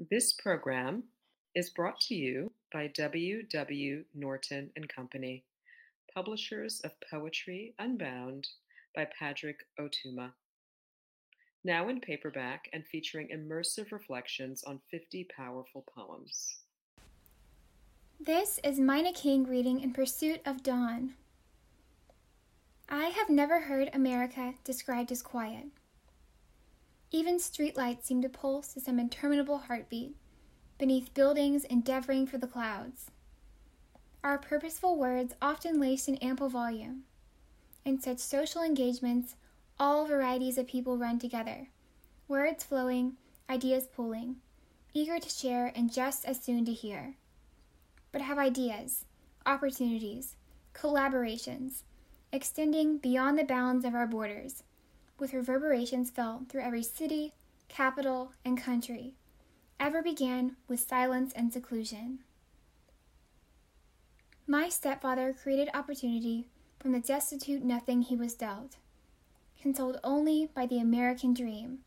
This 0.00 0.32
program 0.32 1.02
is 1.56 1.70
brought 1.70 1.98
to 2.02 2.14
you 2.14 2.52
by 2.72 2.86
W. 2.86 3.42
W. 3.42 4.04
Norton 4.14 4.70
and 4.76 4.88
Company, 4.88 5.42
publishers 6.14 6.80
of 6.84 6.92
Poetry 7.10 7.74
Unbound 7.80 8.46
by 8.94 9.08
Padraig 9.18 9.56
Ó 9.80 9.90
Tuama. 9.90 10.30
Now 11.64 11.88
in 11.88 12.00
paperback 12.00 12.68
and 12.72 12.86
featuring 12.86 13.30
immersive 13.34 13.90
reflections 13.90 14.62
on 14.62 14.80
50 14.88 15.26
powerful 15.36 15.84
poems. 15.92 16.58
This 18.20 18.60
is 18.62 18.78
Mina 18.78 19.12
King 19.12 19.48
reading 19.48 19.80
In 19.80 19.92
Pursuit 19.92 20.40
of 20.46 20.62
Dawn. 20.62 21.14
I 22.88 23.06
have 23.06 23.30
never 23.30 23.58
heard 23.58 23.90
America 23.92 24.54
described 24.62 25.10
as 25.10 25.22
quiet. 25.22 25.64
Even 27.10 27.38
streetlights 27.38 28.04
seem 28.04 28.20
to 28.22 28.28
pulse 28.28 28.74
to 28.74 28.80
some 28.80 28.98
interminable 28.98 29.58
heartbeat, 29.58 30.14
beneath 30.78 31.14
buildings 31.14 31.64
endeavoring 31.64 32.26
for 32.26 32.38
the 32.38 32.46
clouds. 32.46 33.10
Our 34.22 34.36
purposeful 34.36 34.96
words 34.96 35.34
often 35.40 35.80
laced 35.80 36.08
in 36.08 36.16
ample 36.16 36.48
volume. 36.48 37.04
In 37.84 38.00
such 38.00 38.18
social 38.18 38.62
engagements, 38.62 39.36
all 39.80 40.06
varieties 40.06 40.58
of 40.58 40.66
people 40.66 40.98
run 40.98 41.18
together, 41.18 41.68
words 42.26 42.62
flowing, 42.64 43.16
ideas 43.48 43.86
pooling, 43.86 44.36
eager 44.92 45.18
to 45.18 45.28
share 45.28 45.72
and 45.74 45.92
just 45.92 46.26
as 46.26 46.42
soon 46.42 46.64
to 46.66 46.72
hear. 46.72 47.14
But 48.12 48.20
have 48.20 48.38
ideas, 48.38 49.06
opportunities, 49.46 50.36
collaborations, 50.74 51.84
extending 52.32 52.98
beyond 52.98 53.38
the 53.38 53.44
bounds 53.44 53.84
of 53.84 53.94
our 53.94 54.06
borders, 54.06 54.62
with 55.18 55.34
reverberations 55.34 56.10
felt 56.10 56.48
through 56.48 56.62
every 56.62 56.82
city, 56.82 57.32
capital, 57.68 58.32
and 58.44 58.56
country, 58.56 59.14
ever 59.80 60.02
began 60.02 60.56
with 60.66 60.80
silence 60.80 61.32
and 61.34 61.52
seclusion. 61.52 62.20
My 64.46 64.68
stepfather 64.68 65.34
created 65.34 65.68
opportunity 65.74 66.48
from 66.80 66.92
the 66.92 67.00
destitute 67.00 67.62
nothing 67.62 68.02
he 68.02 68.16
was 68.16 68.34
dealt, 68.34 68.76
consoled 69.60 69.98
only 70.02 70.48
by 70.54 70.66
the 70.66 70.80
American 70.80 71.34
dream 71.34 71.80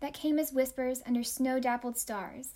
that 0.00 0.12
came 0.12 0.38
as 0.38 0.52
whispers 0.52 1.00
under 1.06 1.22
snow 1.22 1.60
dappled 1.60 1.96
stars, 1.96 2.54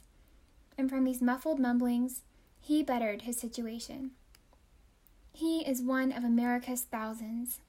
and 0.76 0.90
from 0.90 1.04
these 1.04 1.22
muffled 1.22 1.58
mumblings 1.58 2.22
he 2.60 2.82
bettered 2.82 3.22
his 3.22 3.38
situation. 3.38 4.10
He 5.32 5.60
is 5.60 5.80
one 5.80 6.12
of 6.12 6.24
America's 6.24 6.82
thousands, 6.82 7.60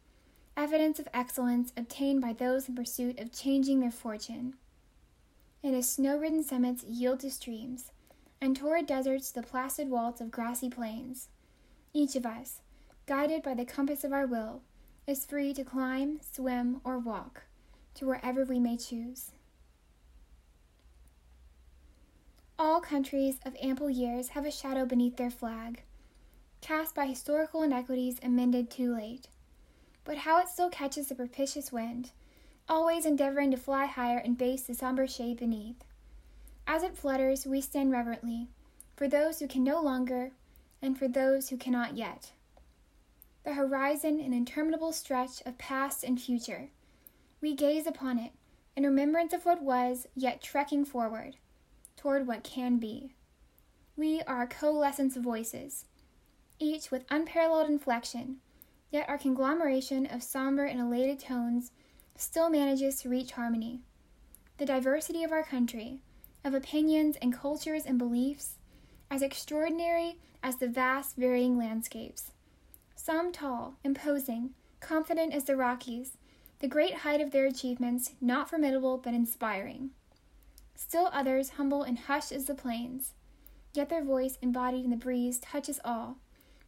evidence 0.57 0.99
of 0.99 1.07
excellence 1.13 1.71
obtained 1.77 2.19
by 2.19 2.33
those 2.33 2.67
in 2.67 2.75
pursuit 2.75 3.19
of 3.19 3.31
changing 3.31 3.79
their 3.79 3.91
fortune. 3.91 4.55
And 5.63 5.75
his 5.75 5.87
snow 5.87 6.17
ridden 6.17 6.43
summits 6.43 6.83
yield 6.83 7.19
to 7.21 7.31
streams, 7.31 7.91
and 8.41 8.57
torrid 8.57 8.87
deserts 8.87 9.31
the 9.31 9.43
placid 9.43 9.89
walls 9.89 10.19
of 10.19 10.31
grassy 10.31 10.69
plains. 10.69 11.29
Each 11.93 12.15
of 12.15 12.25
us, 12.25 12.61
guided 13.05 13.43
by 13.43 13.53
the 13.53 13.65
compass 13.65 14.03
of 14.03 14.11
our 14.11 14.25
will, 14.25 14.61
is 15.05 15.25
free 15.25 15.53
to 15.53 15.63
climb, 15.63 16.19
swim, 16.21 16.81
or 16.83 16.99
walk 16.99 17.43
to 17.95 18.05
wherever 18.05 18.43
we 18.43 18.59
may 18.59 18.75
choose. 18.75 19.31
All 22.59 22.81
countries 22.81 23.39
of 23.45 23.55
ample 23.61 23.89
years 23.89 24.29
have 24.29 24.45
a 24.45 24.51
shadow 24.51 24.85
beneath 24.85 25.17
their 25.17 25.29
flag 25.29 25.83
cast 26.59 26.95
by 26.95 27.05
historical 27.05 27.61
inequities 27.61 28.19
amended 28.23 28.69
too 28.69 28.93
late. 28.93 29.27
But 30.07 30.19
how 30.19 30.39
it 30.39 30.47
still 30.47 30.69
catches 30.69 31.09
the 31.09 31.15
propitious 31.15 31.69
wind, 31.73 32.11
always 32.69 33.05
endeavoring 33.05 33.51
to 33.51 33.57
fly 33.57 33.87
higher 33.87 34.17
and 34.17 34.37
base 34.37 34.61
the 34.61 34.73
somber 34.73 35.05
shade 35.05 35.37
beneath. 35.37 35.83
As 36.65 36.81
it 36.81 36.97
flutters, 36.97 37.45
we 37.45 37.59
stand 37.59 37.91
reverently, 37.91 38.47
for 38.95 39.09
those 39.09 39.39
who 39.39 39.49
can 39.49 39.65
no 39.65 39.81
longer, 39.81 40.31
and 40.81 40.97
for 40.97 41.09
those 41.09 41.49
who 41.49 41.57
cannot 41.57 41.97
yet. 41.97 42.31
The 43.43 43.55
horizon, 43.55 44.21
an 44.21 44.31
interminable 44.31 44.93
stretch 44.93 45.41
of 45.45 45.57
past 45.57 46.05
and 46.05 46.21
future. 46.21 46.69
We 47.41 47.53
gaze 47.53 47.85
upon 47.85 48.17
it, 48.17 48.31
in 48.77 48.85
remembrance 48.85 49.33
of 49.33 49.45
what 49.45 49.61
was, 49.61 50.07
yet 50.15 50.41
trekking 50.41 50.85
forward, 50.85 51.35
toward 51.97 52.27
what 52.27 52.45
can 52.45 52.77
be. 52.77 53.11
We 53.97 54.21
are 54.21 54.43
a 54.43 54.47
coalescence 54.47 55.17
of 55.17 55.23
voices, 55.23 55.83
each 56.59 56.91
with 56.91 57.03
unparalleled 57.09 57.69
inflection, 57.69 58.37
yet 58.91 59.07
our 59.09 59.17
conglomeration 59.17 60.05
of 60.05 60.23
somber 60.23 60.65
and 60.65 60.79
elated 60.79 61.19
tones 61.19 61.71
still 62.15 62.49
manages 62.49 63.01
to 63.01 63.09
reach 63.09 63.31
harmony. 63.31 63.81
The 64.57 64.65
diversity 64.65 65.23
of 65.23 65.31
our 65.31 65.43
country, 65.43 66.01
of 66.43 66.53
opinions 66.53 67.15
and 67.21 67.33
cultures 67.33 67.85
and 67.85 67.97
beliefs, 67.97 68.55
as 69.11 69.21
extraordinary 69.21 70.17
as 70.41 70.57
the 70.57 70.67
vast 70.67 71.15
varying 71.15 71.57
landscapes. 71.57 72.31
Some 72.95 73.31
tall, 73.31 73.75
imposing, 73.83 74.51
confident 74.79 75.33
as 75.33 75.45
the 75.45 75.55
Rockies, 75.55 76.17
the 76.59 76.67
great 76.67 76.95
height 76.95 77.21
of 77.21 77.31
their 77.31 77.45
achievements 77.45 78.13
not 78.19 78.49
formidable 78.49 78.97
but 78.97 79.13
inspiring. 79.13 79.91
Still 80.75 81.09
others 81.11 81.51
humble 81.51 81.83
and 81.83 81.97
hushed 81.99 82.31
as 82.31 82.45
the 82.45 82.55
plains, 82.55 83.13
yet 83.73 83.89
their 83.89 84.03
voice 84.03 84.37
embodied 84.41 84.85
in 84.85 84.91
the 84.91 84.95
breeze 84.95 85.39
touches 85.39 85.79
all 85.83 86.17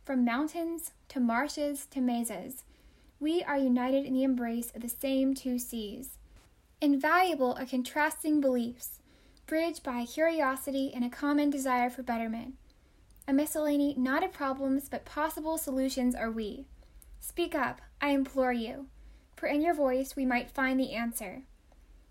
from 0.09 0.25
mountains 0.25 0.91
to 1.07 1.19
marshes 1.19 1.85
to 1.85 2.01
mesas, 2.01 2.63
we 3.19 3.43
are 3.43 3.59
united 3.59 4.07
in 4.07 4.13
the 4.15 4.23
embrace 4.23 4.71
of 4.73 4.81
the 4.81 4.89
same 4.89 5.35
two 5.35 5.59
seas. 5.59 6.17
Invaluable 6.81 7.55
are 7.59 7.65
contrasting 7.67 8.41
beliefs, 8.41 9.01
bridged 9.45 9.83
by 9.83 10.07
curiosity 10.07 10.91
and 10.95 11.05
a 11.05 11.09
common 11.09 11.51
desire 11.51 11.91
for 11.91 12.01
betterment. 12.01 12.55
A 13.27 13.33
miscellany 13.33 13.93
not 13.99 14.23
of 14.23 14.33
problems 14.33 14.89
but 14.89 15.05
possible 15.05 15.59
solutions 15.59 16.15
are 16.15 16.31
we. 16.31 16.65
Speak 17.19 17.53
up, 17.53 17.79
I 18.01 18.09
implore 18.09 18.51
you, 18.51 18.87
for 19.35 19.45
in 19.45 19.61
your 19.61 19.75
voice 19.75 20.15
we 20.15 20.25
might 20.25 20.49
find 20.49 20.79
the 20.79 20.95
answer. 20.95 21.43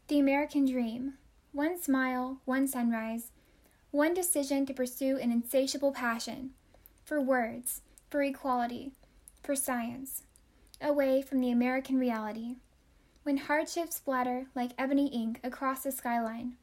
The 0.06 0.20
American 0.20 0.66
dream 0.66 1.14
one 1.50 1.82
smile, 1.82 2.38
one 2.44 2.68
sunrise, 2.68 3.32
one 3.90 4.14
decision 4.14 4.66
to 4.66 4.72
pursue 4.72 5.18
an 5.18 5.32
insatiable 5.32 5.90
passion. 5.90 6.50
For 7.04 7.20
words, 7.20 7.80
for 8.08 8.22
equality, 8.22 8.92
for 9.42 9.54
science, 9.54 10.22
away 10.80 11.22
from 11.22 11.40
the 11.40 11.50
American 11.50 11.98
reality. 11.98 12.56
When 13.22 13.36
hardships 13.36 13.96
splatter 13.96 14.46
like 14.54 14.72
ebony 14.78 15.08
ink 15.08 15.40
across 15.44 15.82
the 15.82 15.92
skyline, 15.92 16.54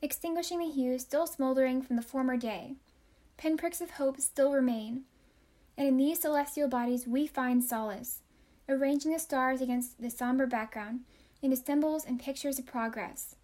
extinguishing 0.00 0.58
the 0.58 0.70
hues 0.70 1.02
still 1.02 1.26
smoldering 1.26 1.82
from 1.82 1.96
the 1.96 2.02
former 2.02 2.36
day, 2.36 2.76
pinpricks 3.36 3.80
of 3.80 3.90
hope 3.90 4.20
still 4.20 4.52
remain, 4.52 5.02
and 5.76 5.86
in 5.88 5.96
these 5.96 6.20
celestial 6.20 6.68
bodies 6.68 7.06
we 7.06 7.26
find 7.26 7.62
solace, 7.62 8.22
arranging 8.68 9.12
the 9.12 9.18
stars 9.18 9.60
against 9.60 10.00
the 10.00 10.10
somber 10.10 10.46
background 10.46 11.00
into 11.42 11.56
symbols 11.56 12.04
and 12.06 12.18
pictures 12.18 12.58
of 12.58 12.64
progress, 12.64 13.36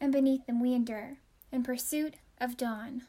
and 0.00 0.12
beneath 0.12 0.44
them 0.46 0.60
we 0.60 0.74
endure, 0.74 1.18
in 1.52 1.62
pursuit 1.62 2.14
of 2.40 2.56
dawn. 2.56 3.02